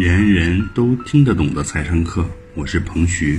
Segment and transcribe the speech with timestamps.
[0.00, 3.38] 人人都听得懂的财商课，我是彭徐，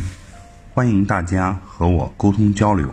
[0.75, 2.87] 欢迎大家和我沟通交流。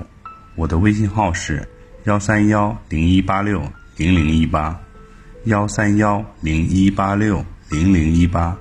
[0.57, 1.69] 我的微信号是
[2.05, 3.63] 幺三幺零一八六
[3.99, 4.81] 零零一八，
[5.45, 8.57] 幺三幺零一八六零零一八，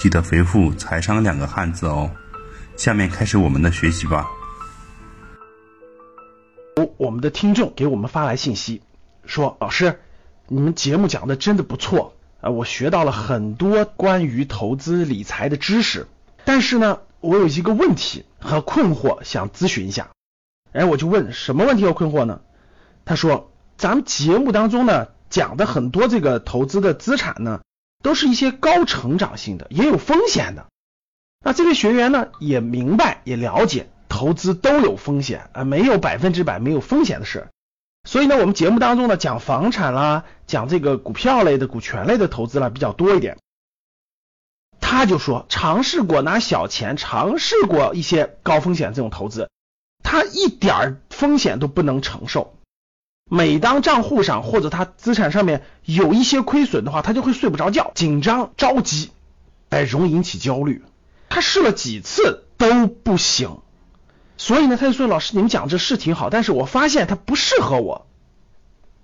[0.00, 2.10] 记得回复“财商”两个汉字哦。
[2.76, 4.26] 下面开始我们的学习吧。
[6.96, 8.82] 我们的听众给我们发来信息，
[9.24, 10.00] 说老师，
[10.48, 16.08] 你们节目讲的真的不错啊，我学到了很多关于投资理财的知识，
[16.44, 20.10] 但是呢，我有一个问题和困惑，想咨询一下。
[20.72, 22.40] 哎，我就问什么问题和困惑呢？
[23.04, 27.60] 他说，咱们节目当中呢讲的很多这个投资的资产呢，
[28.02, 30.66] 都是一些高成长性的，也有风险的。
[31.44, 37.46] 那这位学员呢也明白也了解，投资都有风险啊，没有百分之百没有风险的事。
[38.04, 43.38] 所以呢，我们节目当中呢讲房产啦，讲这个股票类的、股权类的投资啦比较多一点。
[44.80, 49.48] 他就说，尝试过拿小钱，尝试过一些高风险这种投资，
[50.02, 52.58] 他一点风险都不能承受。
[53.30, 59.10] 每当账户上或者他资产上面有一些亏损的话，他就会睡不着觉，紧张着急，
[59.70, 60.84] 哎，容易引起焦虑。
[61.30, 63.61] 他试了几次都不行，
[64.42, 68.08] 所以呢，他就说：“老师，你们讲这是挺好，但是我发现它不适合我。”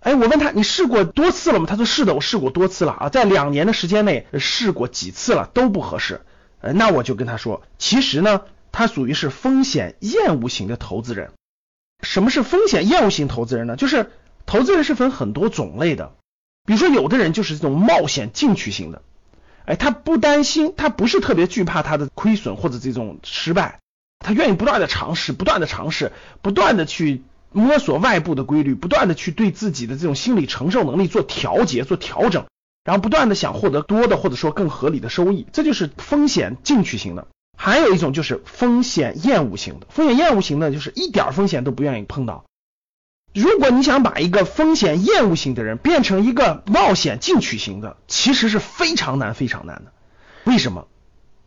[0.03, 6.23] 哎，我问他：“你试过多次了吗？”他说：“是的，我试过多次了啊，在两年的时间内试过几次了，都不合适。”
[6.61, 8.41] 呃，那我就跟他说：“其实呢，
[8.73, 11.31] 他属于是风险厌恶型的投资人。
[12.03, 13.77] 什么是风险厌恶型投资人呢？
[13.77, 14.11] 就是
[14.45, 16.15] 投资人是分很多种类的，
[16.67, 19.03] 比如说有的人就是这种冒险进取型的。”
[19.67, 23.79] 哎，他不担心，他不是特别惧怕他的亏损或者这种失败，
[24.19, 32.47] 他愿意不断的尝试，不断的尝试，不断的去摸索外部的规律，不断的去对自己的这种心理承受能力做调节、做调整，
[32.85, 37.27] 然后不断的想获得多的或者说更合理的收益，这就是风险进取型的。
[37.57, 42.45] 还有一种就是风险厌恶型的，风险厌恶型的就是一点风险都不愿意碰到。
[43.35, 49.93] 如果你想把一个风险厌恶型的人变成一个冒险进取型的，其实是非常难、非常难的。
[50.45, 50.87] 为什么？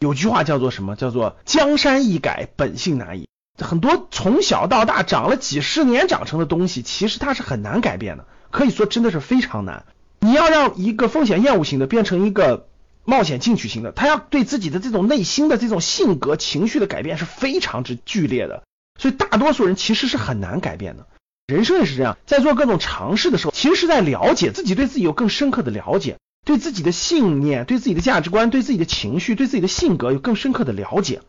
[0.02, 0.96] 有句话叫做什么？
[0.96, 3.28] 叫做江山易改，本性难移。
[3.60, 9.86] 很多从小到大长了几十年长成的东西，其实它是很难改变的，可以说真的是非常难。
[10.22, 12.68] 你要让一个风险厌恶型的变成一个
[13.06, 18.64] 冒险进取型的，他要对自己的这种内心的这种性格、情绪的改变是非常之剧烈的。
[19.00, 21.06] 所以大多数人其实是很难改变的。
[21.46, 31.22] 人生也是这样，在做各种尝试的时候，其实是在了解自己，对自己有更深刻的了解，对自己的信念、对自己的价值观、对自己的情绪、对自己的性格有更深刻的了解，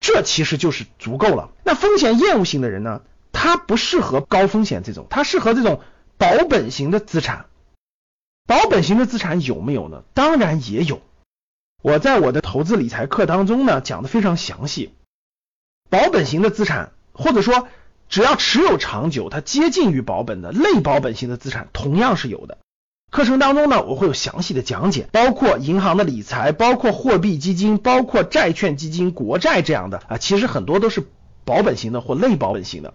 [0.00, 1.52] 这其实就是足够了。
[1.64, 3.02] 那风险厌恶型的人呢，
[3.32, 5.80] 他不适合高风险这种，他适合这种
[6.18, 7.46] 保本型的资产。
[8.46, 10.02] 保本型的资产有没有呢？
[10.14, 11.00] 当然也有。
[11.82, 14.92] 我在我的投资理财课当中呢，讲的非常详细。
[15.88, 17.68] 保本型的资产，或者说。
[18.08, 22.58] 只要持有长久，它接近于保本的类保本型的资产同样是有的。
[23.10, 31.04] 课程当中呢，我会有详细的讲解，包括银行的理财，包括货币基金，包括债券基金、国债这样的啊，其实很多都是
[31.44, 32.94] 保本型的或类保本型的。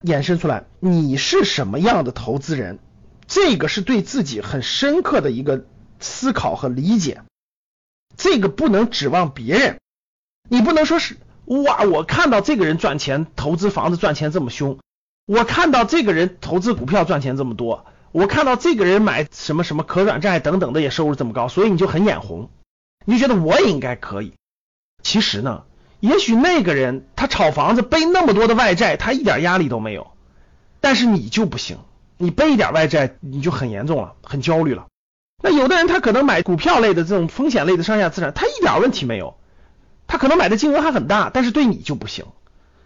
[0.00, 2.78] 衍生出来，你是什么样的投资人？
[3.26, 5.64] 这个是对自己很深刻的一个
[6.00, 7.22] 思考和理解，
[8.16, 9.78] 这个不能指望别人，
[10.48, 11.16] 你不能说是。
[11.46, 11.82] 哇！
[11.84, 14.78] 我看到这个人赚钱，投资房子赚钱这么凶；
[15.26, 17.84] 我看到这个人投资股票赚钱这么多；
[18.16, 22.48] 我看到这个人买什么什么可转债等等的也收入这么高，所以你就很眼红，
[23.04, 24.32] 你就觉得我也应该可以。
[25.02, 25.64] 其实呢，
[26.00, 30.12] 也许那个人他炒房子背那么多的外债，他一点压力都没有，
[30.80, 31.76] 但是你就不行，
[32.16, 34.86] 你背一点外债你就很严重了，很焦虑了。
[35.42, 39.36] 那有的人他可能买股票类的这种风险类的上下资产，他一点问题没有。
[40.06, 42.24] 他可能买的金额还很大，但是对你就不行，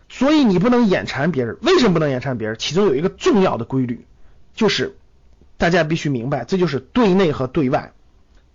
[0.09, 1.57] 所以你不能眼馋别人。
[1.63, 2.57] 为什么不能眼馋别人？
[2.59, 4.05] 其中有一个重要的规律，
[4.57, 4.97] 就是
[5.61, 7.93] 大家必须明白，这就是对内和对外。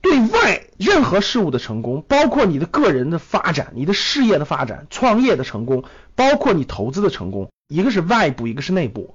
[0.02, 5.84] 对外任何事物的成功，包括你的个人的发展、你的事业的发展、创业的成功，
[6.16, 9.14] 包括你投资的成功，一个是外部，一个是内部。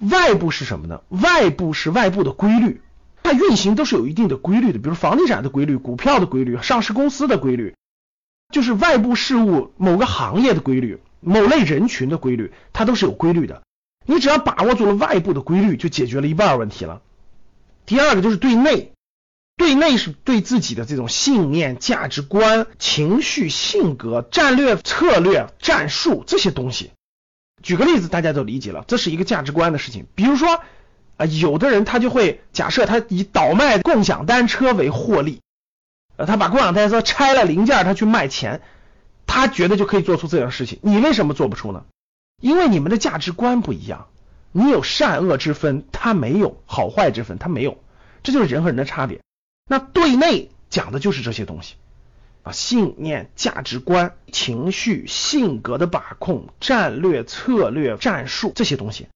[0.00, 1.02] 外部是什么呢？
[1.10, 2.80] 外部是外部的规律，
[3.22, 7.74] 它运行都是有一定的规律的，比如房地产的规律、股票的规律、上市公司的规律。
[8.52, 13.62] 就是外部事物、某个行业的规律、某类人群的规律，它都是有规律的。
[14.04, 17.00] 你只要把握住了外部的规律，就解决了一半问题了。
[17.86, 18.92] 第二个就是对内，
[19.56, 26.92] 对内是对自己的这种信念、价值观、情绪、性格、战略、策略、战术这些东西。
[27.62, 30.06] 举个例子，大家都理解了，这是一个价值观的事情。
[30.14, 30.62] 比如说
[31.16, 35.40] 啊，有的人他就会假设他以倒卖共享单车为获利。
[36.16, 38.60] 呃，他把共享单车拆了零件，他去卖钱，
[39.26, 40.78] 他觉得就可以做出这样的事情。
[40.82, 41.84] 你为什么做不出呢？
[42.40, 44.08] 因为你们的价值观不一样，
[44.52, 47.78] 你有善恶之分，他没有好坏之分，他没有，
[48.22, 49.20] 这就是人和人的差别。
[49.66, 51.74] 那对内讲的就是这些东西
[52.42, 59.08] 啊，信念、价值观、情绪、性格的把控、战略、策略、战术这些东西。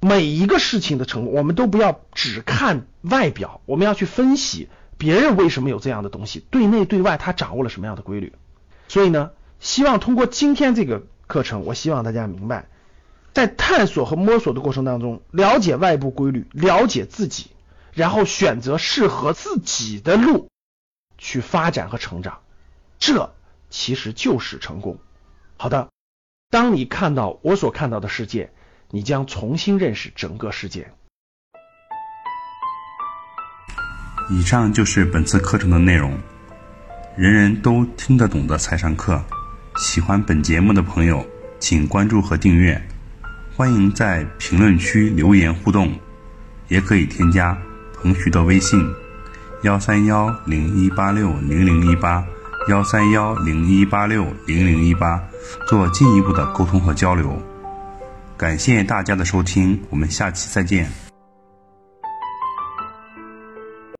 [0.00, 8.32] 每一个事情的成功，我们都不要只看外表，我们要去分析别人为什么有这样的东西，对内对外他掌握了什么样的规律。
[8.88, 12.68] 所以呢，希望通过今天这个课程，我希望大家明白，
[13.36, 17.50] 在探索和摸索的过程当中，了解外部规律，了解自己，
[17.92, 20.48] 然后选择适合自己的路
[21.18, 22.38] 去发展和成长，
[22.98, 23.34] 这
[23.68, 24.96] 其实就是成功。
[25.58, 25.90] 好的，
[26.48, 28.50] 当你看到我所看到的世界。
[28.88, 30.88] 你将重新认识整个世界。
[34.30, 36.16] 以上就是本次课程的内容，
[37.16, 39.20] 人人都听得懂的财商课。
[39.76, 41.26] 喜欢本节目的朋友，
[41.58, 42.80] 请关注和订阅。
[43.56, 45.90] 欢迎在评论区留言互动，
[46.68, 47.56] 也可以添加
[47.94, 48.78] 彭徐的微信：
[49.62, 52.22] 幺三幺零一八六零零一八
[52.68, 55.18] 幺三幺零一八六零零一八，
[55.66, 57.42] 做进一步的沟通和交流。
[58.36, 61.05] 感谢大家的收听，我们下期再见。